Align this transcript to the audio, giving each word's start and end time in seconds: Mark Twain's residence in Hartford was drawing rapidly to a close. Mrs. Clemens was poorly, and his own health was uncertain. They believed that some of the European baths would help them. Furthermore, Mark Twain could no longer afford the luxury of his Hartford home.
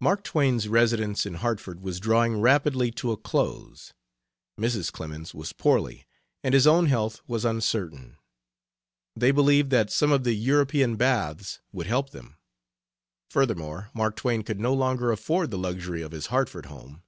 Mark 0.00 0.24
Twain's 0.24 0.66
residence 0.66 1.26
in 1.26 1.34
Hartford 1.34 1.82
was 1.82 2.00
drawing 2.00 2.40
rapidly 2.40 2.90
to 2.92 3.12
a 3.12 3.18
close. 3.18 3.92
Mrs. 4.58 4.90
Clemens 4.90 5.34
was 5.34 5.52
poorly, 5.52 6.06
and 6.42 6.54
his 6.54 6.66
own 6.66 6.86
health 6.86 7.20
was 7.26 7.44
uncertain. 7.44 8.16
They 9.14 9.32
believed 9.32 9.68
that 9.72 9.90
some 9.90 10.10
of 10.10 10.24
the 10.24 10.32
European 10.32 10.96
baths 10.96 11.60
would 11.70 11.86
help 11.86 12.12
them. 12.12 12.38
Furthermore, 13.28 13.90
Mark 13.92 14.16
Twain 14.16 14.42
could 14.42 14.58
no 14.58 14.72
longer 14.72 15.12
afford 15.12 15.50
the 15.50 15.58
luxury 15.58 16.00
of 16.00 16.12
his 16.12 16.28
Hartford 16.28 16.64
home. 16.64 17.02